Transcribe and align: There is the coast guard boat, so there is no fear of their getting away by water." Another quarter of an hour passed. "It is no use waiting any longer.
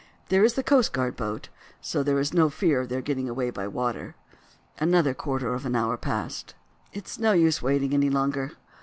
There 0.29 0.43
is 0.43 0.53
the 0.55 0.63
coast 0.63 0.93
guard 0.93 1.15
boat, 1.15 1.49
so 1.79 2.01
there 2.01 2.17
is 2.17 2.33
no 2.33 2.49
fear 2.49 2.81
of 2.81 2.89
their 2.89 3.03
getting 3.03 3.29
away 3.29 3.51
by 3.51 3.67
water." 3.67 4.15
Another 4.79 5.13
quarter 5.13 5.53
of 5.53 5.63
an 5.63 5.75
hour 5.75 5.95
passed. 5.95 6.55
"It 6.91 7.05
is 7.05 7.19
no 7.19 7.33
use 7.33 7.61
waiting 7.61 7.93
any 7.93 8.09
longer. 8.09 8.53